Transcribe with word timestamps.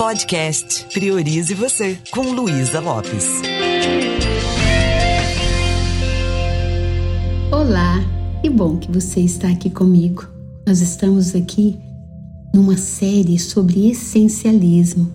Podcast 0.00 0.86
Priorize 0.94 1.52
Você, 1.52 1.98
com 2.10 2.22
Luísa 2.32 2.80
Lopes. 2.80 3.42
Olá, 7.52 8.00
que 8.40 8.48
bom 8.48 8.78
que 8.78 8.90
você 8.90 9.20
está 9.20 9.48
aqui 9.48 9.68
comigo. 9.68 10.26
Nós 10.66 10.80
estamos 10.80 11.34
aqui 11.34 11.78
numa 12.54 12.78
série 12.78 13.38
sobre 13.38 13.90
essencialismo, 13.90 15.12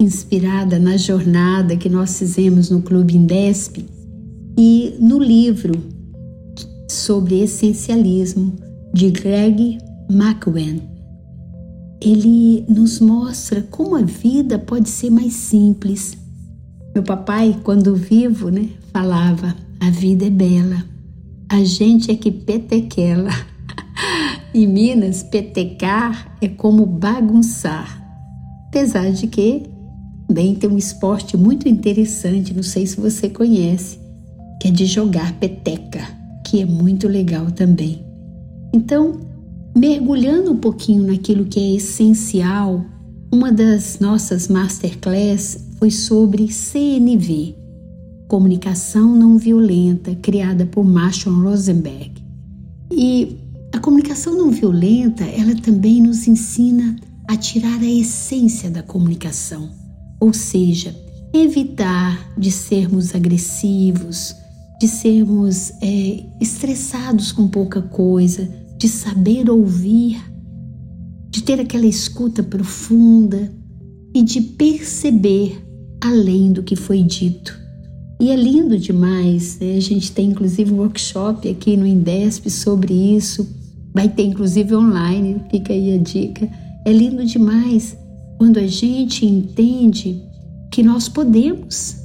inspirada 0.00 0.76
na 0.76 0.96
jornada 0.96 1.76
que 1.76 1.88
nós 1.88 2.18
fizemos 2.18 2.68
no 2.68 2.82
Clube 2.82 3.16
Indesp 3.16 3.86
e 4.58 4.96
no 4.98 5.20
livro 5.20 5.72
sobre 6.90 7.44
essencialismo 7.44 8.56
de 8.92 9.08
Greg 9.08 9.78
McEwen 10.10 10.95
ele 12.00 12.64
nos 12.68 13.00
mostra 13.00 13.62
como 13.62 13.96
a 13.96 14.02
vida 14.02 14.58
pode 14.58 14.88
ser 14.88 15.10
mais 15.10 15.32
simples. 15.32 16.16
Meu 16.94 17.02
papai, 17.02 17.56
quando 17.62 17.94
vivo, 17.94 18.50
né, 18.50 18.68
falava: 18.92 19.54
a 19.80 19.90
vida 19.90 20.26
é 20.26 20.30
bela, 20.30 20.84
a 21.48 21.62
gente 21.64 22.10
é 22.10 22.14
que 22.14 22.30
petequela. 22.30 23.30
em 24.54 24.66
Minas, 24.66 25.22
petecar 25.22 26.36
é 26.40 26.48
como 26.48 26.86
bagunçar. 26.86 28.02
Apesar 28.68 29.10
de 29.10 29.26
que 29.26 29.64
bem 30.30 30.54
tem 30.54 30.68
um 30.68 30.78
esporte 30.78 31.36
muito 31.36 31.68
interessante, 31.68 32.54
não 32.54 32.62
sei 32.62 32.86
se 32.86 33.00
você 33.00 33.28
conhece, 33.28 33.98
que 34.60 34.68
é 34.68 34.70
de 34.70 34.86
jogar 34.86 35.32
peteca, 35.34 36.06
que 36.44 36.60
é 36.60 36.66
muito 36.66 37.06
legal 37.06 37.50
também. 37.50 38.04
Então, 38.72 39.20
mergulhando 39.76 40.52
um 40.52 40.56
pouquinho 40.56 41.06
naquilo 41.06 41.44
que 41.44 41.60
é 41.60 41.74
essencial, 41.76 42.82
uma 43.30 43.52
das 43.52 43.98
nossas 44.00 44.48
masterclass 44.48 45.66
foi 45.78 45.90
sobre 45.90 46.48
CNV, 46.50 47.54
Comunicação 48.26 49.14
Não 49.14 49.36
Violenta, 49.36 50.14
criada 50.14 50.64
por 50.64 50.82
Marshall 50.82 51.42
Rosenberg. 51.42 52.12
E 52.90 53.36
a 53.74 53.78
comunicação 53.78 54.34
não 54.34 54.50
violenta, 54.50 55.24
ela 55.24 55.54
também 55.56 56.00
nos 56.00 56.26
ensina 56.26 56.96
a 57.28 57.36
tirar 57.36 57.78
a 57.78 57.84
essência 57.84 58.70
da 58.70 58.82
comunicação, 58.82 59.68
ou 60.18 60.32
seja, 60.32 60.96
evitar 61.34 62.32
de 62.38 62.50
sermos 62.50 63.14
agressivos, 63.14 64.34
de 64.80 64.88
sermos 64.88 65.72
é, 65.82 66.24
estressados 66.40 67.30
com 67.30 67.46
pouca 67.46 67.82
coisa, 67.82 68.48
de 68.78 68.88
saber 68.88 69.50
ouvir, 69.50 70.22
de 71.30 71.42
ter 71.42 71.60
aquela 71.60 71.86
escuta 71.86 72.42
profunda 72.42 73.52
e 74.14 74.22
de 74.22 74.40
perceber 74.40 75.62
além 76.02 76.52
do 76.52 76.62
que 76.62 76.76
foi 76.76 77.02
dito. 77.02 77.58
E 78.20 78.30
é 78.30 78.36
lindo 78.36 78.78
demais, 78.78 79.58
né? 79.58 79.76
a 79.76 79.80
gente 79.80 80.12
tem 80.12 80.30
inclusive 80.30 80.72
um 80.72 80.78
workshop 80.78 81.48
aqui 81.48 81.76
no 81.76 81.86
Indesp 81.86 82.48
sobre 82.48 82.94
isso, 82.94 83.46
vai 83.92 84.08
ter 84.08 84.24
inclusive 84.24 84.74
online, 84.74 85.42
fica 85.50 85.72
aí 85.72 85.94
a 85.94 85.98
dica. 85.98 86.48
É 86.84 86.92
lindo 86.92 87.24
demais 87.24 87.96
quando 88.38 88.58
a 88.58 88.66
gente 88.66 89.26
entende 89.26 90.22
que 90.70 90.82
nós 90.82 91.08
podemos 91.08 91.96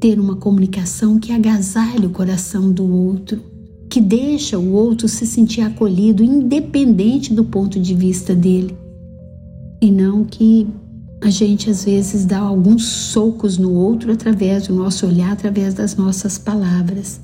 ter 0.00 0.18
uma 0.18 0.36
comunicação 0.36 1.18
que 1.18 1.32
agasalhe 1.32 2.06
o 2.06 2.10
coração 2.10 2.72
do 2.72 2.90
outro, 2.90 3.42
que 3.90 4.00
deixa 4.00 4.56
o 4.56 4.72
outro 4.72 5.08
se 5.08 5.26
sentir 5.26 5.62
acolhido, 5.62 6.22
independente 6.22 7.34
do 7.34 7.44
ponto 7.44 7.80
de 7.80 7.92
vista 7.92 8.36
dele. 8.36 8.78
E 9.82 9.90
não 9.90 10.24
que 10.24 10.68
a 11.20 11.28
gente 11.28 11.68
às 11.68 11.84
vezes 11.84 12.24
dá 12.24 12.38
alguns 12.38 12.84
socos 12.84 13.58
no 13.58 13.72
outro 13.72 14.12
através 14.12 14.68
do 14.68 14.74
nosso 14.74 15.06
olhar, 15.06 15.32
através 15.32 15.74
das 15.74 15.96
nossas 15.96 16.38
palavras. 16.38 17.20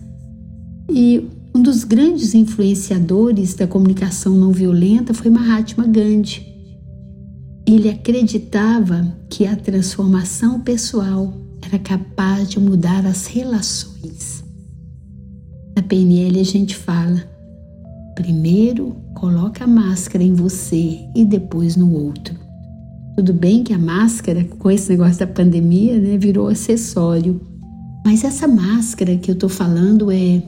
E 0.91 1.24
um 1.55 1.63
dos 1.63 1.85
grandes 1.85 2.35
influenciadores 2.35 3.55
da 3.55 3.67
comunicação 3.67 4.35
não 4.35 4.51
violenta 4.51 5.14
foi 5.14 5.30
Mahatma 5.30 5.86
Gandhi. 5.86 6.52
Ele 7.64 7.89
acreditava 7.89 9.17
que 9.30 9.46
a 9.46 9.55
transformação 9.55 10.61
pessoal 10.61 11.33
era 11.63 11.79
capaz 11.79 12.51
de 12.51 12.58
mudar 12.58 13.07
as 13.07 13.27
relações. 13.27 14.45
Na 15.77 15.83
PNL 15.83 16.41
a 16.41 16.45
gente 16.45 16.75
fala: 16.75 17.23
primeiro 18.14 18.97
coloca 19.14 19.64
a 19.64 19.67
máscara 19.67 20.25
em 20.25 20.33
você 20.33 21.07
e 21.14 21.23
depois 21.23 21.77
no 21.77 21.92
outro. 21.92 22.35
Tudo 23.14 23.35
bem 23.35 23.63
que 23.63 23.75
a 23.75 23.79
máscara, 23.79 24.42
com 24.45 24.70
esse 24.70 24.91
negócio 24.91 25.19
da 25.19 25.27
pandemia, 25.27 25.98
né, 25.98 26.17
virou 26.17 26.48
acessório. 26.48 27.41
Mas 28.05 28.25
essa 28.25 28.48
máscara 28.48 29.17
que 29.19 29.31
eu 29.31 29.37
tô 29.37 29.51
falando 29.51 30.11
é: 30.11 30.42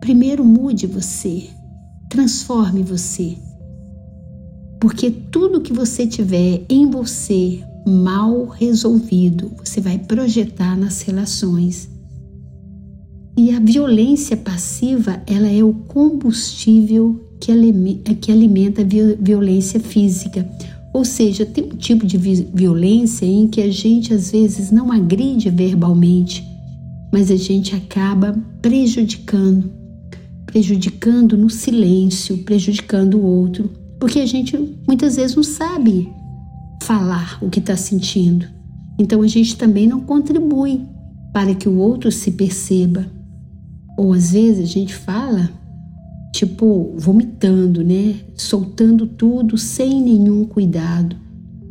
primeiro 0.00 0.44
mude 0.44 0.86
você, 0.86 1.48
transforme 2.10 2.82
você. 2.82 3.38
Porque 4.78 5.10
tudo 5.10 5.62
que 5.62 5.72
você 5.72 6.06
tiver 6.06 6.64
em 6.68 6.90
você 6.90 7.62
mal 7.86 8.46
resolvido, 8.46 9.52
você 9.64 9.80
vai 9.80 9.98
projetar 9.98 10.76
nas 10.76 11.00
relações. 11.00 11.88
E 13.36 13.52
a 13.52 13.60
violência 13.60 14.36
passiva, 14.36 15.22
ela 15.26 15.48
é 15.48 15.62
o 15.62 15.72
combustível 15.72 17.28
que, 17.40 17.50
alimenta 17.50 18.82
a 18.82 18.84
violência 19.18 19.80
física. 19.80 20.46
Ou 20.92 21.04
seja, 21.04 21.46
tem 21.46 21.64
um 21.64 21.76
tipo 21.76 22.04
de 22.04 22.18
violência 22.18 23.24
em 23.24 23.46
que 23.48 23.62
a 23.62 23.70
gente 23.70 24.12
às 24.12 24.30
vezes 24.30 24.70
não 24.70 24.90
agride 24.90 25.48
verbalmente, 25.48 26.44
mas 27.12 27.30
a 27.30 27.36
gente 27.36 27.74
acaba 27.74 28.36
prejudicando, 28.60 29.70
prejudicando 30.44 31.38
no 31.38 31.48
silêncio, 31.48 32.38
prejudicando 32.38 33.14
o 33.14 33.24
outro, 33.24 33.70
porque 33.98 34.18
a 34.18 34.26
gente 34.26 34.58
muitas 34.86 35.16
vezes 35.16 35.36
não 35.36 35.44
sabe 35.44 36.08
falar 36.82 37.38
o 37.40 37.48
que 37.48 37.60
está 37.60 37.76
sentindo. 37.76 38.46
Então 38.98 39.22
a 39.22 39.28
gente 39.28 39.56
também 39.56 39.86
não 39.86 40.00
contribui 40.00 40.82
para 41.32 41.54
que 41.54 41.68
o 41.68 41.78
outro 41.78 42.10
se 42.10 42.32
perceba. 42.32 43.06
Ou 44.00 44.14
às 44.14 44.32
vezes 44.32 44.64
a 44.64 44.66
gente 44.66 44.94
fala, 44.94 45.50
tipo, 46.32 46.94
vomitando, 46.96 47.84
né? 47.84 48.14
Soltando 48.34 49.06
tudo 49.06 49.58
sem 49.58 50.00
nenhum 50.00 50.46
cuidado. 50.46 51.14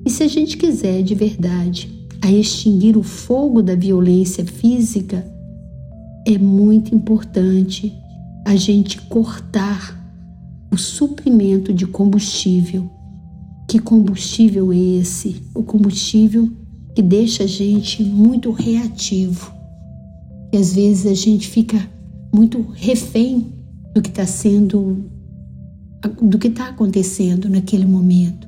E 0.05 0.11
se 0.11 0.21
a 0.21 0.27
gente 0.27 0.55
quiser 0.55 1.01
de 1.01 1.15
verdade 1.15 1.89
a 2.21 2.31
extinguir 2.31 2.95
o 2.95 3.01
fogo 3.01 3.63
da 3.63 3.73
violência 3.73 4.45
física, 4.45 5.25
é 6.23 6.37
muito 6.37 6.93
importante 6.93 7.91
a 8.45 8.55
gente 8.55 9.01
cortar 9.07 9.99
o 10.71 10.77
suprimento 10.77 11.73
de 11.73 11.87
combustível. 11.87 12.87
Que 13.67 13.79
combustível 13.79 14.71
é 14.71 14.77
esse? 14.77 15.41
O 15.55 15.63
combustível 15.63 16.47
que 16.93 17.01
deixa 17.01 17.45
a 17.45 17.47
gente 17.47 18.03
muito 18.03 18.51
reativo. 18.51 19.51
E 20.53 20.57
às 20.57 20.75
vezes 20.75 21.07
a 21.07 21.15
gente 21.15 21.47
fica 21.47 21.97
muito 22.33 22.61
refém 22.73 23.53
do 23.93 24.01
que 24.01 24.09
está 24.09 24.25
sendo, 24.25 25.05
do 26.21 26.37
que 26.37 26.47
está 26.47 26.69
acontecendo 26.69 27.49
naquele 27.49 27.85
momento. 27.85 28.47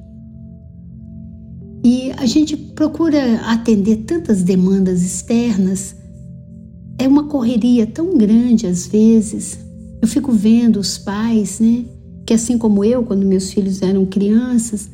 E 1.83 2.11
a 2.17 2.25
gente 2.25 2.55
procura 2.55 3.41
atender 3.41 3.97
tantas 4.05 4.43
demandas 4.43 5.01
externas, 5.01 5.95
é 6.99 7.07
uma 7.07 7.23
correria 7.23 7.87
tão 7.87 8.15
grande 8.17 8.67
às 8.67 8.85
vezes. 8.85 9.57
Eu 9.99 10.07
fico 10.07 10.31
vendo 10.31 10.79
os 10.79 10.97
pais, 10.97 11.59
né, 11.59 11.85
que 12.25 12.33
assim 12.33 12.57
como 12.57 12.85
eu, 12.85 13.03
quando 13.03 13.25
meus 13.25 13.51
filhos 13.51 13.81
eram 13.81 14.05
crianças, 14.05 14.89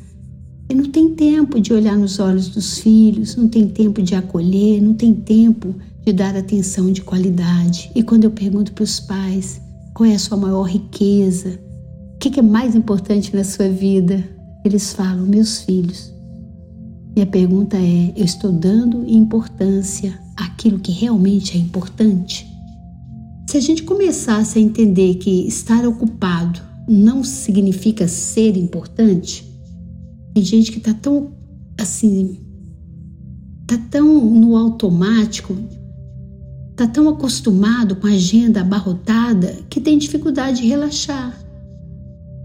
não 0.74 0.84
tem 0.84 1.14
tempo 1.14 1.60
de 1.60 1.72
olhar 1.72 1.96
nos 1.96 2.18
olhos 2.18 2.48
dos 2.48 2.78
filhos, 2.78 3.36
não 3.36 3.48
tem 3.48 3.68
tempo 3.68 4.02
de 4.02 4.14
acolher, 4.14 4.82
não 4.82 4.94
tem 4.94 5.14
tempo 5.14 5.74
de 6.04 6.12
dar 6.12 6.36
atenção 6.36 6.90
de 6.90 7.02
qualidade. 7.02 7.90
E 7.94 8.02
quando 8.02 8.24
eu 8.24 8.30
pergunto 8.30 8.72
para 8.72 8.84
os 8.84 9.00
pais 9.00 9.60
qual 9.94 10.08
é 10.08 10.14
a 10.14 10.18
sua 10.18 10.36
maior 10.36 10.62
riqueza, 10.62 11.60
o 12.14 12.18
que 12.18 12.38
é 12.38 12.42
mais 12.42 12.74
importante 12.74 13.34
na 13.34 13.44
sua 13.44 13.68
vida, 13.68 14.24
eles 14.64 14.92
falam: 14.92 15.26
meus 15.26 15.60
filhos. 15.60 16.12
E 17.16 17.22
a 17.22 17.26
pergunta 17.26 17.76
é: 17.76 18.12
eu 18.16 18.24
estou 18.24 18.52
dando 18.52 19.08
importância 19.08 20.18
àquilo 20.36 20.78
que 20.78 20.92
realmente 20.92 21.56
é 21.56 21.60
importante? 21.60 22.46
Se 23.48 23.56
a 23.56 23.60
gente 23.60 23.82
começasse 23.82 24.58
a 24.58 24.62
entender 24.62 25.14
que 25.14 25.46
estar 25.48 25.86
ocupado 25.86 26.60
não 26.86 27.24
significa 27.24 28.06
ser 28.06 28.56
importante, 28.56 29.44
tem 30.34 30.44
gente 30.44 30.70
que 30.70 30.78
está 30.78 30.92
tão 30.92 31.32
assim, 31.78 32.38
está 33.62 33.78
tão 33.90 34.24
no 34.30 34.56
automático 34.56 35.56
está 36.78 36.86
tão 36.86 37.08
acostumado 37.08 37.96
com 37.96 38.06
a 38.06 38.10
agenda 38.10 38.60
abarrotada 38.60 39.58
que 39.68 39.80
tem 39.80 39.98
dificuldade 39.98 40.62
de 40.62 40.68
relaxar. 40.68 41.36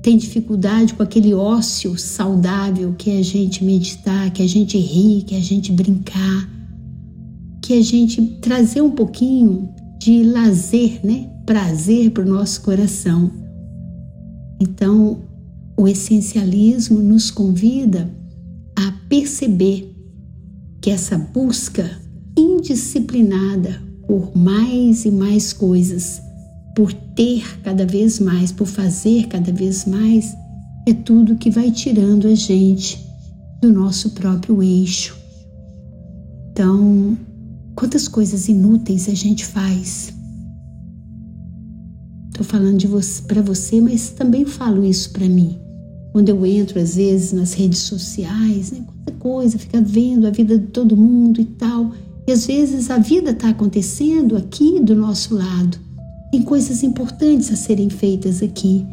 tem 0.01 0.17
dificuldade 0.17 0.95
com 0.95 1.03
aquele 1.03 1.33
ócio 1.33 1.97
saudável 1.97 2.93
que 2.97 3.11
é 3.11 3.19
a 3.19 3.23
gente 3.23 3.63
meditar, 3.63 4.31
que 4.31 4.41
a 4.41 4.47
gente 4.47 4.77
rir, 4.77 5.23
que 5.23 5.33
a 5.33 5.39
gente 5.39 5.71
brincar, 5.71 6.49
que 7.61 7.73
a 7.73 7.81
gente 7.81 8.21
trazer 8.41 8.81
um 8.81 8.91
pouquinho 8.91 9.69
de 9.97 10.23
lazer, 10.23 10.99
né? 11.05 11.29
Prazer 11.45 12.11
para 12.11 12.23
o 12.23 12.27
nosso 12.27 12.61
coração. 12.63 13.31
Então, 14.59 15.21
o 15.77 15.87
essencialismo 15.87 16.99
nos 16.99 17.31
convida 17.31 18.13
a 18.75 18.91
perceber 19.07 19.95
que 20.81 20.89
essa 20.89 21.17
busca 21.17 21.97
indisciplinada 22.37 23.92
por 24.07 24.35
mais 24.35 25.05
e 25.05 25.11
mais 25.11 25.53
coisas, 25.53 26.21
por 26.75 26.93
ter 26.93 27.61
cada 27.61 27.85
vez 27.85 28.19
mais, 28.19 28.51
por 28.51 28.67
fazer 28.67 29.27
cada 29.27 29.51
vez 29.51 29.85
mais, 29.85 30.35
é 30.85 30.93
tudo 30.93 31.35
que 31.35 31.49
vai 31.49 31.71
tirando 31.71 32.27
a 32.27 32.35
gente 32.35 33.03
do 33.61 33.71
nosso 33.71 34.09
próprio 34.11 34.61
eixo. 34.61 35.17
Então, 36.51 37.17
quantas 37.75 38.07
coisas 38.07 38.47
inúteis 38.47 39.07
a 39.07 39.13
gente 39.13 39.45
faz? 39.45 40.13
Estou 42.29 42.45
falando 42.45 42.77
de 42.77 42.87
você, 42.87 43.21
para 43.21 43.41
você, 43.41 43.79
mas 43.79 44.09
também 44.09 44.43
falo 44.45 44.83
isso 44.83 45.11
para 45.11 45.29
mim. 45.29 45.57
Quando 46.11 46.29
eu 46.29 46.45
entro 46.45 46.79
às 46.79 46.95
vezes 46.95 47.31
nas 47.31 47.53
redes 47.53 47.79
sociais, 47.79 48.71
né, 48.71 48.83
quanta 48.85 49.19
coisa, 49.19 49.57
fica 49.57 49.81
vendo 49.81 50.27
a 50.27 50.31
vida 50.31 50.57
de 50.57 50.67
todo 50.67 50.97
mundo 50.97 51.39
e 51.39 51.45
tal. 51.45 51.91
E 52.25 52.31
às 52.31 52.45
vezes 52.45 52.89
a 52.89 52.97
vida 52.97 53.31
está 53.31 53.49
acontecendo 53.49 54.37
aqui 54.37 54.79
do 54.79 54.95
nosso 54.95 55.35
lado. 55.35 55.77
Tem 56.31 56.41
coisas 56.41 56.81
importantes 56.81 57.51
a 57.51 57.55
serem 57.55 57.89
feitas 57.89 58.41
aqui. 58.41 58.85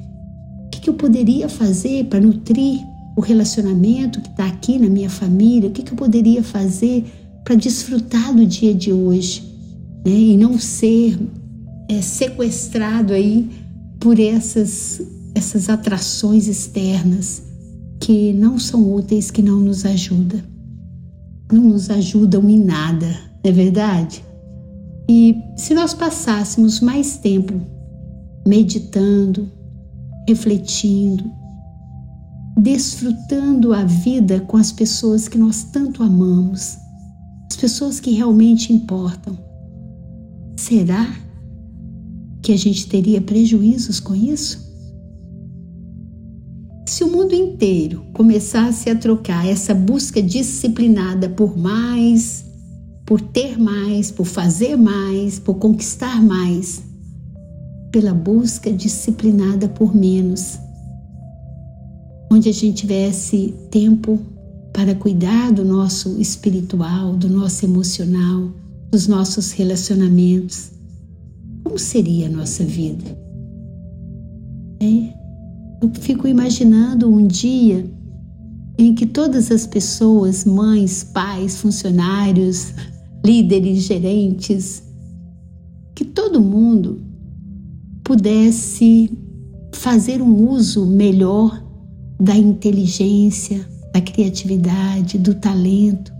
O 0.66 0.70
que, 0.70 0.80
que 0.80 0.90
eu 0.90 0.94
poderia 0.94 1.48
fazer 1.48 2.06
para 2.06 2.20
nutrir 2.20 2.80
o 3.16 3.20
relacionamento 3.20 4.20
que 4.20 4.28
está 4.28 4.46
aqui 4.46 4.78
na 4.78 4.88
minha 4.88 5.08
família? 5.08 5.68
O 5.68 5.72
que, 5.72 5.82
que 5.82 5.92
eu 5.92 5.96
poderia 5.96 6.42
fazer 6.42 7.04
para 7.44 7.54
desfrutar 7.54 8.34
do 8.34 8.44
dia 8.44 8.74
de 8.74 8.92
hoje? 8.92 9.42
Né? 10.04 10.12
E 10.12 10.36
não 10.36 10.58
ser 10.58 11.18
é, 11.88 12.02
sequestrado 12.02 13.12
aí 13.12 13.48
por 14.00 14.18
essas, 14.18 15.00
essas 15.34 15.68
atrações 15.68 16.48
externas 16.48 17.42
que 18.00 18.32
não 18.32 18.58
são 18.58 18.92
úteis, 18.92 19.30
que 19.30 19.42
não 19.42 19.60
nos 19.60 19.84
ajudam 19.84 20.49
não 21.54 21.64
nos 21.64 21.90
ajudam 21.90 22.48
em 22.48 22.58
nada, 22.58 23.06
não 23.06 23.50
é 23.50 23.52
verdade? 23.52 24.24
E 25.08 25.34
se 25.56 25.74
nós 25.74 25.92
passássemos 25.92 26.80
mais 26.80 27.16
tempo 27.16 27.60
meditando, 28.46 29.50
refletindo, 30.28 31.24
desfrutando 32.56 33.72
a 33.72 33.84
vida 33.84 34.40
com 34.40 34.56
as 34.56 34.70
pessoas 34.70 35.26
que 35.28 35.38
nós 35.38 35.64
tanto 35.64 36.02
amamos, 36.02 36.76
as 37.50 37.56
pessoas 37.56 37.98
que 37.98 38.12
realmente 38.12 38.72
importam, 38.72 39.36
será 40.56 41.12
que 42.42 42.52
a 42.52 42.56
gente 42.56 42.86
teria 42.86 43.20
prejuízos 43.20 43.98
com 43.98 44.14
isso? 44.14 44.69
Se 46.90 47.04
o 47.04 47.08
mundo 47.08 47.32
inteiro 47.32 48.04
começasse 48.12 48.90
a 48.90 48.96
trocar 48.96 49.46
essa 49.46 49.72
busca 49.72 50.20
disciplinada 50.20 51.28
por 51.28 51.56
mais, 51.56 52.44
por 53.06 53.20
ter 53.20 53.56
mais, 53.56 54.10
por 54.10 54.26
fazer 54.26 54.74
mais, 54.74 55.38
por 55.38 55.54
conquistar 55.54 56.20
mais, 56.20 56.82
pela 57.92 58.12
busca 58.12 58.72
disciplinada 58.72 59.68
por 59.68 59.94
menos, 59.94 60.58
onde 62.28 62.48
a 62.48 62.52
gente 62.52 62.80
tivesse 62.80 63.54
tempo 63.70 64.18
para 64.72 64.92
cuidar 64.92 65.52
do 65.52 65.64
nosso 65.64 66.20
espiritual, 66.20 67.14
do 67.14 67.28
nosso 67.28 67.64
emocional, 67.64 68.50
dos 68.90 69.06
nossos 69.06 69.52
relacionamentos, 69.52 70.72
como 71.62 71.78
seria 71.78 72.26
a 72.26 72.30
nossa 72.30 72.64
vida? 72.64 73.16
É 74.80 75.19
eu 75.80 75.90
fico 75.94 76.28
imaginando 76.28 77.10
um 77.10 77.26
dia 77.26 77.90
em 78.78 78.94
que 78.94 79.06
todas 79.06 79.50
as 79.50 79.66
pessoas, 79.66 80.44
mães, 80.44 81.04
pais, 81.04 81.56
funcionários, 81.56 82.72
líderes, 83.24 83.82
gerentes, 83.82 84.82
que 85.94 86.04
todo 86.04 86.40
mundo 86.40 87.02
pudesse 88.04 89.10
fazer 89.74 90.20
um 90.20 90.50
uso 90.50 90.86
melhor 90.86 91.62
da 92.18 92.36
inteligência, 92.36 93.66
da 93.92 94.00
criatividade, 94.00 95.18
do 95.18 95.34
talento 95.34 96.12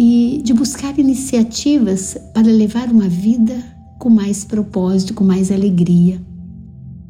e 0.00 0.40
de 0.44 0.52
buscar 0.52 0.98
iniciativas 0.98 2.16
para 2.32 2.46
levar 2.46 2.88
uma 2.88 3.08
vida 3.08 3.54
com 3.98 4.10
mais 4.10 4.44
propósito, 4.44 5.14
com 5.14 5.24
mais 5.24 5.50
alegria. 5.50 6.20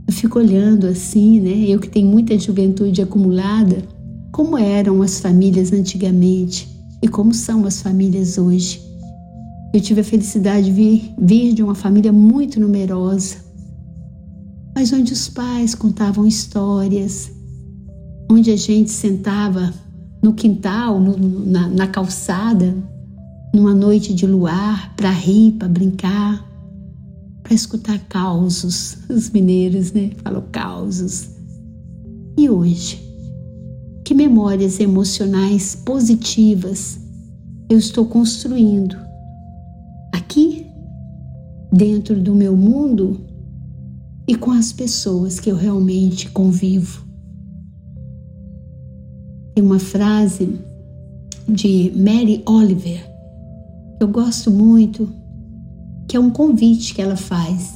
Eu 0.06 0.12
fico 0.12 0.38
olhando 0.38 0.86
assim, 0.86 1.40
né? 1.40 1.64
Eu 1.66 1.80
que 1.80 1.88
tenho 1.88 2.08
muita 2.08 2.38
juventude 2.38 3.00
acumulada, 3.00 3.82
como 4.30 4.58
eram 4.58 5.00
as 5.00 5.18
famílias 5.18 5.72
antigamente 5.72 6.68
e 7.02 7.08
como 7.08 7.32
são 7.32 7.64
as 7.64 7.80
famílias 7.80 8.36
hoje. 8.36 8.82
Eu 9.72 9.80
tive 9.80 10.02
a 10.02 10.04
felicidade 10.04 10.66
de 10.66 10.72
vir, 10.72 11.14
vir 11.18 11.54
de 11.54 11.62
uma 11.62 11.74
família 11.74 12.12
muito 12.12 12.60
numerosa, 12.60 13.36
mas 14.74 14.92
onde 14.92 15.12
os 15.12 15.28
pais 15.28 15.74
contavam 15.74 16.26
histórias, 16.26 17.30
onde 18.30 18.50
a 18.50 18.56
gente 18.56 18.90
sentava 18.90 19.72
no 20.22 20.34
quintal, 20.34 21.00
no, 21.00 21.16
na, 21.46 21.68
na 21.68 21.86
calçada, 21.86 22.76
numa 23.54 23.74
noite 23.74 24.12
de 24.12 24.26
luar, 24.26 24.94
para 24.96 25.10
rir, 25.10 25.52
para 25.52 25.68
brincar 25.68 26.53
para 27.44 27.54
escutar 27.54 28.00
causos. 28.08 28.98
Os 29.08 29.30
mineiros, 29.30 29.92
né? 29.92 30.10
Falam 30.24 30.42
causos. 30.50 31.28
E 32.36 32.50
hoje? 32.50 33.00
Que 34.04 34.12
memórias 34.12 34.80
emocionais 34.80 35.76
positivas 35.76 36.98
eu 37.70 37.78
estou 37.78 38.04
construindo 38.06 38.96
aqui, 40.12 40.66
dentro 41.72 42.20
do 42.20 42.34
meu 42.34 42.56
mundo 42.56 43.20
e 44.26 44.34
com 44.34 44.50
as 44.50 44.72
pessoas 44.72 45.38
que 45.38 45.48
eu 45.48 45.56
realmente 45.56 46.28
convivo? 46.30 47.04
Tem 49.54 49.62
uma 49.62 49.78
frase 49.78 50.58
de 51.48 51.92
Mary 51.94 52.42
Oliver 52.46 53.14
eu 54.04 54.08
gosto 54.08 54.50
muito 54.50 55.08
que 56.14 56.16
é 56.16 56.20
um 56.20 56.30
convite 56.30 56.94
que 56.94 57.02
ela 57.02 57.16
faz. 57.16 57.74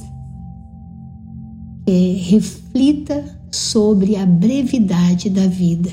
É, 1.85 2.13
reflita 2.19 3.37
sobre 3.51 4.15
a 4.15 4.25
brevidade 4.25 5.29
da 5.29 5.45
vida. 5.45 5.89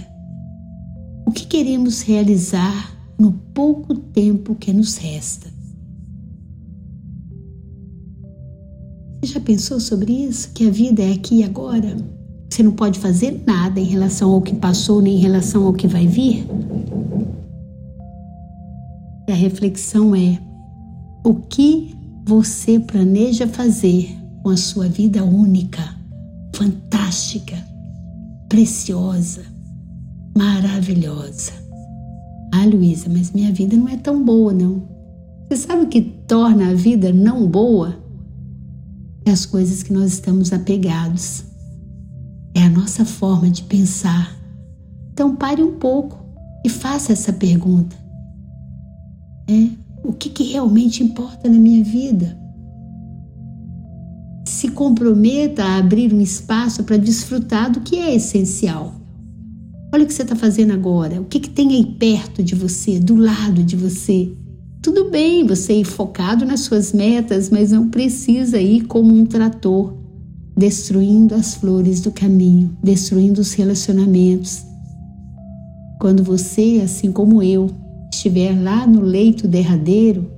O 1.27 1.33
que 1.33 1.45
queremos 1.45 2.03
realizar 2.03 2.97
no 3.19 3.33
pouco 3.33 3.97
tempo 3.97 4.55
que 4.55 4.73
nos 4.73 4.97
resta? 4.97 5.49
Você 9.21 9.33
já 9.33 9.41
pensou 9.41 9.81
sobre 9.81 10.13
isso? 10.13 10.53
Que 10.53 10.69
a 10.69 10.71
vida 10.71 11.03
é 11.03 11.15
aqui 11.15 11.41
e 11.41 11.43
agora? 11.43 11.97
Você 12.49 12.63
não 12.63 12.71
pode 12.71 13.01
fazer 13.01 13.43
nada 13.45 13.81
em 13.81 13.87
relação 13.87 14.31
ao 14.31 14.41
que 14.41 14.55
passou, 14.55 15.03
nem 15.03 15.17
em 15.17 15.21
relação 15.21 15.67
ao 15.67 15.73
que 15.73 15.89
vai 15.89 16.07
vir? 16.07 16.47
E 19.27 19.33
a 19.33 19.35
reflexão 19.35 20.15
é: 20.15 20.39
o 21.25 21.35
que 21.35 21.96
você 22.27 22.81
planeja 22.81 23.47
fazer 23.47 24.13
com 24.43 24.51
a 24.51 24.57
sua 24.57 24.89
vida 24.89 25.23
única, 25.23 25.95
fantástica, 26.53 27.57
preciosa, 28.49 29.43
maravilhosa. 30.37 31.53
Ah, 32.53 32.67
Luísa, 32.67 33.09
mas 33.09 33.31
minha 33.31 33.53
vida 33.53 33.77
não 33.77 33.89
é 33.89 33.97
tão 33.97 34.25
boa, 34.25 34.53
não. 34.53 34.89
Você 35.49 35.57
sabe 35.57 35.85
o 35.85 35.89
que 35.89 36.03
torna 36.03 36.71
a 36.71 36.75
vida 36.75 37.13
não 37.13 37.47
boa? 37.47 37.97
É 39.25 39.31
as 39.31 39.47
coisas 39.47 39.85
que 39.85 39.93
nós 39.93 40.15
estamos 40.15 40.53
apegados. 40.53 41.45
É 42.57 42.63
a 42.65 42.71
nossa 42.71 43.05
forma 43.05 43.49
de 43.49 43.63
pensar. 43.63 44.37
Então 45.13 45.37
pare 45.37 45.63
um 45.63 45.79
pouco 45.79 46.27
e 46.65 46.69
faça 46.69 47.13
essa 47.13 47.33
pergunta. 47.33 47.95
É, 49.49 49.86
o 50.09 50.13
que, 50.13 50.29
que 50.29 50.45
realmente 50.45 51.03
importa 51.03 51.49
na 51.49 51.59
minha 51.59 51.83
vida. 51.83 52.39
Se 54.47 54.69
comprometa 54.69 55.65
a 55.65 55.79
abrir 55.79 56.13
um 56.15 56.21
espaço 56.21 56.85
para 56.85 56.97
desfrutar 56.97 57.71
do 57.71 57.81
que 57.81 57.97
é 57.97 58.15
essencial. 58.15 58.95
Olha 59.93 60.05
o 60.05 60.07
que 60.07 60.15
você 60.15 60.23
está 60.23 60.37
fazendo 60.37 60.73
agora, 60.73 61.21
o 61.21 61.25
que, 61.25 61.41
que 61.41 61.51
tem 61.51 61.71
aí 61.71 61.85
perto 61.85 62.43
de 62.43 62.55
você, 62.55 62.99
do 62.99 63.17
lado 63.17 63.63
de 63.63 63.77
você. 63.77 64.33
Tudo 64.83 65.11
bem 65.11 65.47
você 65.47 65.81
ir 65.81 65.85
focado 65.85 66.45
nas 66.45 66.61
suas 66.61 66.93
metas, 66.93 67.51
mas 67.51 67.73
não 67.73 67.89
precisa 67.89 68.61
ir 68.61 68.83
como 68.87 69.15
um 69.15 69.27
trator. 69.27 69.95
destruindo 70.57 71.35
as 71.35 71.55
flores 71.55 72.01
do 72.01 72.11
caminho, 72.11 72.75
destruindo 72.83 73.41
os 73.43 73.53
relacionamentos. 73.53 74.65
Quando 76.01 76.23
você, 76.23 76.81
assim 76.83 77.13
como 77.13 77.43
eu, 77.43 77.71
estiver 78.13 78.53
lá 78.61 78.87
no 78.87 79.01
leito 79.01 79.47
derradeiro, 79.47 80.31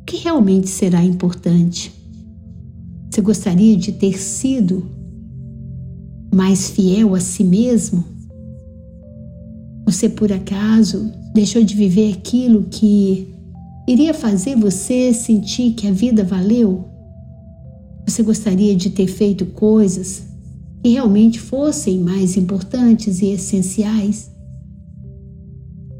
o 0.00 0.04
que 0.04 0.16
realmente 0.18 0.68
será 0.68 1.02
importante? 1.02 1.92
Você 3.10 3.20
gostaria 3.20 3.76
de 3.76 3.92
ter 3.92 4.18
sido 4.18 4.84
mais 6.34 6.68
fiel 6.70 7.14
a 7.14 7.20
si 7.20 7.44
mesmo? 7.44 8.04
Você 9.86 10.08
por 10.08 10.32
acaso 10.32 11.12
deixou 11.32 11.62
de 11.62 11.76
viver 11.76 12.12
aquilo 12.12 12.64
que 12.64 13.28
iria 13.86 14.12
fazer 14.12 14.56
você 14.56 15.12
sentir 15.12 15.74
que 15.74 15.86
a 15.86 15.92
vida 15.92 16.24
valeu? 16.24 16.88
Você 18.06 18.22
gostaria 18.22 18.74
de 18.74 18.90
ter 18.90 19.06
feito 19.06 19.46
coisas 19.46 20.24
que 20.82 20.90
realmente 20.90 21.38
fossem 21.38 21.98
mais 21.98 22.36
importantes 22.36 23.22
e 23.22 23.26
essenciais? 23.26 24.33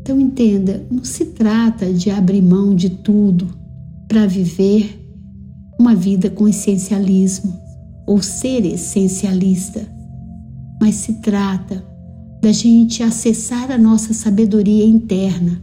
Então 0.05 0.21
entenda, 0.21 0.87
não 0.91 1.03
se 1.03 1.25
trata 1.25 1.91
de 1.91 2.11
abrir 2.11 2.43
mão 2.43 2.75
de 2.75 2.91
tudo 2.91 3.49
para 4.07 4.27
viver 4.27 5.03
uma 5.81 5.95
vida 5.95 6.29
com 6.29 6.47
essencialismo 6.47 7.59
ou 8.07 8.21
ser 8.21 8.67
essencialista, 8.67 9.81
mas 10.79 10.97
se 10.97 11.23
trata 11.23 11.83
da 12.43 12.53
gente 12.53 13.03
acessar 13.03 13.71
a 13.71 13.79
nossa 13.79 14.13
sabedoria 14.13 14.85
interna 14.85 15.63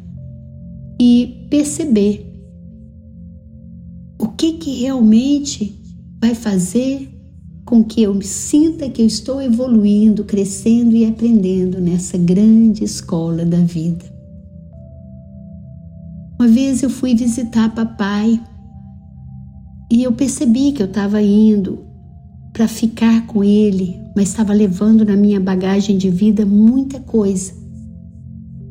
e 0.99 1.45
perceber 1.47 2.25
o 4.17 4.27
que 4.29 4.53
que 4.53 4.79
realmente 4.81 5.79
vai 6.19 6.33
fazer 6.33 7.07
com 7.63 7.83
que 7.83 8.01
eu 8.01 8.15
me 8.15 8.25
sinta 8.25 8.89
que 8.89 9.03
eu 9.03 9.05
estou 9.05 9.39
evoluindo, 9.39 10.23
crescendo 10.23 10.95
e 10.95 11.05
aprendendo 11.05 11.79
nessa 11.79 12.17
grande 12.17 12.83
escola 12.83 13.45
da 13.45 13.59
vida. 13.59 14.20
Uma 16.41 16.47
vez 16.47 16.81
eu 16.81 16.89
fui 16.89 17.13
visitar 17.13 17.69
papai 17.69 18.41
e 19.91 20.01
eu 20.01 20.11
percebi 20.11 20.71
que 20.71 20.81
eu 20.81 20.87
estava 20.87 21.21
indo 21.21 21.85
para 22.51 22.67
ficar 22.67 23.27
com 23.27 23.43
ele, 23.43 24.01
mas 24.15 24.29
estava 24.29 24.51
levando 24.51 25.05
na 25.05 25.15
minha 25.15 25.39
bagagem 25.39 25.99
de 25.99 26.09
vida 26.09 26.43
muita 26.43 26.99
coisa 26.99 27.53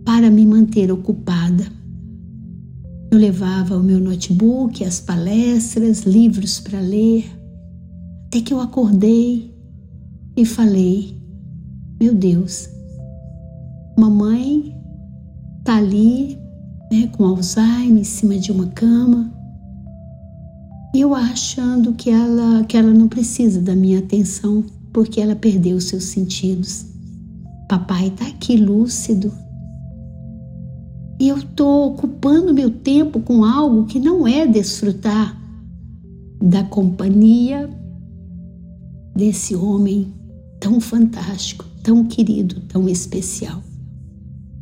para 0.04 0.28
me 0.28 0.44
manter 0.44 0.90
ocupada. 0.90 1.64
Eu 3.08 3.16
levava 3.16 3.76
o 3.76 3.84
meu 3.84 4.00
notebook, 4.00 4.84
as 4.84 4.98
palestras, 4.98 6.00
livros 6.02 6.58
para 6.58 6.80
ler, 6.80 7.24
até 8.26 8.40
que 8.40 8.52
eu 8.52 8.58
acordei 8.58 9.54
e 10.36 10.44
falei: 10.44 11.16
Meu 12.00 12.16
Deus, 12.16 12.68
mamãe 13.96 14.74
tá 15.62 15.76
ali, 15.76 16.36
né, 16.90 17.08
com 17.12 17.24
Alzheimer 17.24 18.00
em 18.00 18.04
cima 18.04 18.36
de 18.36 18.50
uma 18.50 18.66
cama. 18.68 19.32
Eu 20.94 21.14
achando 21.14 21.92
que 21.92 22.10
ela, 22.10 22.64
que 22.64 22.76
ela 22.76 22.92
não 22.92 23.06
precisa 23.06 23.60
da 23.60 23.76
minha 23.76 24.00
atenção 24.00 24.64
porque 24.92 25.20
ela 25.20 25.36
perdeu 25.36 25.80
seus 25.80 26.04
sentidos. 26.04 26.84
Papai 27.68 28.10
tá 28.10 28.26
aqui 28.26 28.56
lúcido. 28.56 29.32
E 31.20 31.28
eu 31.28 31.40
tô 31.54 31.86
ocupando 31.86 32.52
meu 32.52 32.70
tempo 32.70 33.20
com 33.20 33.44
algo 33.44 33.84
que 33.84 34.00
não 34.00 34.26
é 34.26 34.46
desfrutar 34.46 35.38
da 36.42 36.64
companhia 36.64 37.70
desse 39.14 39.54
homem 39.54 40.12
tão 40.58 40.80
fantástico, 40.80 41.64
tão 41.82 42.04
querido, 42.04 42.60
tão 42.62 42.88
especial. 42.88 43.62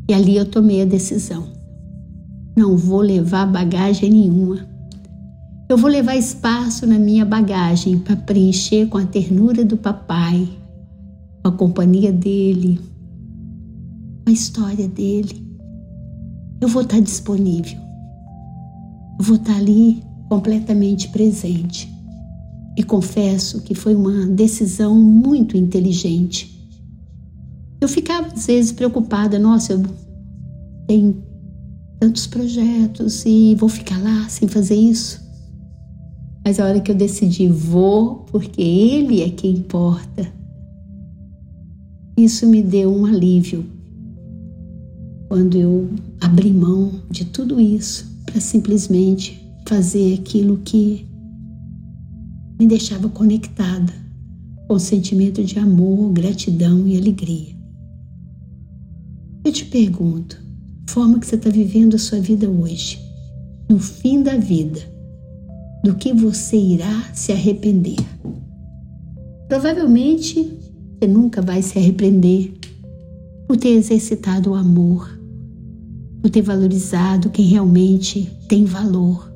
E 0.09 0.13
ali 0.13 0.37
eu 0.37 0.45
tomei 0.45 0.83
a 0.83 0.85
decisão. 0.85 1.58
Não 2.59 2.77
vou 2.77 3.03
levar 3.03 3.47
bagagem 3.47 4.11
nenhuma. 4.11 4.69
Eu 5.69 5.77
vou 5.79 5.89
levar 5.89 6.17
espaço 6.17 6.89
na 6.89 6.99
minha 6.99 7.25
bagagem 7.25 8.01
para 8.01 8.17
preencher 8.17 8.89
com 8.89 8.99
a 8.99 9.07
ternura 9.07 9.65
do 9.65 9.77
papai, 9.77 10.49
com 11.41 11.51
a 11.51 11.53
companhia 11.53 12.13
dele, 12.13 12.81
com 14.25 14.31
a 14.31 14.33
história 14.33 14.89
dele. 14.89 15.41
Eu 16.61 16.67
vou 16.67 16.83
estar 16.83 16.99
disponível. 16.99 17.79
Eu 19.21 19.25
vou 19.25 19.37
estar 19.37 19.55
ali 19.55 20.03
completamente 20.29 21.11
presente 21.11 21.89
e 22.77 22.83
confesso 22.83 23.63
que 23.63 23.73
foi 23.73 23.95
uma 23.95 24.27
decisão 24.27 24.97
muito 24.97 25.57
inteligente. 25.57 26.61
Eu 27.81 27.87
ficava 27.87 28.27
às 28.27 28.49
vezes 28.49 28.73
preocupada, 28.73 29.39
nossa, 29.39 29.75
eu 29.75 29.83
tenho 30.89 31.28
tantos 31.99 32.27
projetos 32.27 33.25
e 33.27 33.55
vou 33.57 33.69
ficar 33.69 34.01
lá 34.03 34.29
sem 34.29 34.49
fazer 34.49 34.77
isso. 34.77 35.21
Mas 36.45 36.59
a 36.59 36.67
hora 36.67 36.81
que 36.81 36.91
eu 36.91 36.95
decidi, 36.95 37.49
vou, 37.49 38.25
porque 38.31 38.63
ele 38.63 39.23
é 39.23 39.31
quem 39.31 39.53
importa. 39.53 40.33
Isso 42.17 42.47
me 42.47 42.63
deu 42.63 42.91
um 42.91 43.05
alívio 43.05 43.65
quando 45.29 45.59
eu 45.59 45.91
abri 46.21 46.53
mão 46.53 47.03
de 47.11 47.27
tudo 47.27 47.61
isso 47.61 48.07
para 48.25 48.41
simplesmente 48.41 49.47
fazer 49.69 50.15
aquilo 50.15 50.59
que 50.59 51.07
me 52.59 52.67
deixava 52.67 53.09
conectada 53.09 53.93
com 54.67 54.75
o 54.75 54.81
sentimento 54.81 55.45
de 55.45 55.59
amor, 55.59 56.13
gratidão 56.13 56.87
e 56.89 56.97
alegria. 56.97 57.57
Eu 59.45 59.53
te 59.53 59.65
pergunto, 59.65 60.43
forma 60.89 61.19
que 61.19 61.27
você 61.27 61.37
está 61.37 61.51
vivendo 61.51 61.95
a 61.95 61.99
sua 61.99 62.19
vida 62.19 62.49
hoje, 62.49 62.99
no 63.69 63.79
fim 63.79 64.23
da 64.23 64.37
vida, 64.37 64.81
do 65.85 65.95
que 65.95 66.13
você 66.13 66.57
irá 66.57 67.11
se 67.13 67.31
arrepender? 67.31 67.99
Provavelmente 69.49 70.59
você 70.99 71.07
nunca 71.07 71.43
vai 71.43 71.63
se 71.63 71.79
arrepender 71.79 72.55
por 73.47 73.57
ter 73.57 73.71
exercitado 73.71 74.51
o 74.51 74.55
amor, 74.55 75.09
por 76.23 76.31
ter 76.31 76.43
valorizado 76.43 77.31
quem 77.31 77.47
realmente 77.47 78.31
tem 78.49 78.65
valor 78.65 79.29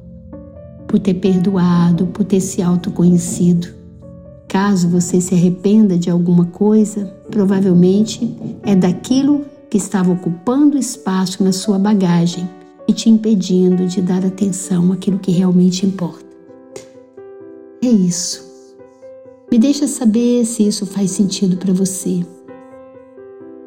por 0.92 0.99
ter 0.99 1.14
perdoado, 1.14 2.06
por 2.09 2.23
ter 2.23 2.38
se 2.40 2.61
autoconhecido. 2.61 3.66
Caso 4.47 4.90
você 4.90 5.23
se 5.23 5.35
arrependa 5.35 5.97
de 5.97 6.11
alguma 6.11 6.44
coisa, 6.44 7.06
provavelmente 7.30 8.37
é 8.62 8.76
daquilo 8.76 9.47
que 9.73 9.79
estava 9.79 10.12
ocupando 10.12 10.76
espaço 10.76 11.43
na 11.43 11.50
sua 11.50 11.79
bagagem 11.79 12.47
e 12.87 12.93
te 12.93 13.09
impedindo 13.09 13.87
de 13.87 14.02
dar 14.02 14.23
atenção 14.23 14.93
àquilo 14.93 15.19
que 15.19 15.31
realmente 15.31 15.87
importa. 15.87 16.26
É 17.83 17.87
isso. 17.87 18.52
Me 19.50 19.57
deixa 19.57 19.87
saber 19.87 20.45
se 20.45 20.67
isso 20.67 20.85
faz 20.85 21.12
sentido 21.12 21.57
para 21.57 21.73
você. 21.73 22.21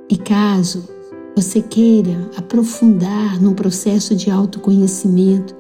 E 0.08 0.16
caso 0.16 0.88
você 1.36 1.60
queira 1.60 2.30
aprofundar 2.38 3.42
num 3.42 3.56
processo 3.56 4.16
de 4.16 4.30
autoconhecimento, 4.30 5.56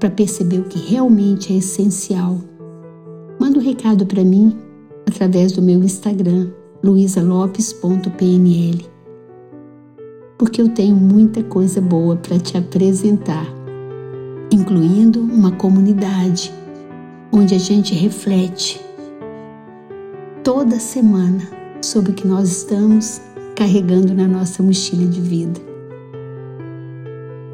para 0.00 0.08
perceber 0.08 0.60
o 0.60 0.64
que 0.64 0.78
realmente 0.78 1.52
é 1.52 1.56
essencial, 1.56 2.38
manda 3.38 3.58
um 3.58 3.62
recado 3.62 4.06
para 4.06 4.24
mim 4.24 4.56
através 5.06 5.52
do 5.52 5.60
meu 5.60 5.84
Instagram, 5.84 6.52
luisalopes.pnl, 6.82 8.97
porque 10.38 10.62
eu 10.62 10.68
tenho 10.68 10.94
muita 10.94 11.42
coisa 11.42 11.80
boa 11.80 12.14
para 12.14 12.38
te 12.38 12.56
apresentar, 12.56 13.46
incluindo 14.52 15.20
uma 15.20 15.50
comunidade 15.50 16.52
onde 17.32 17.54
a 17.54 17.58
gente 17.58 17.92
reflete 17.94 18.80
toda 20.44 20.78
semana 20.78 21.42
sobre 21.82 22.12
o 22.12 22.14
que 22.14 22.26
nós 22.26 22.48
estamos 22.48 23.20
carregando 23.56 24.14
na 24.14 24.28
nossa 24.28 24.62
mochila 24.62 25.04
de 25.06 25.20
vida. 25.20 25.60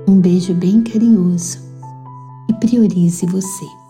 Um 0.07 0.21
beijo 0.21 0.53
bem 0.53 0.83
carinhoso 0.83 1.59
e 2.49 2.53
priorize 2.55 3.25
você. 3.25 3.84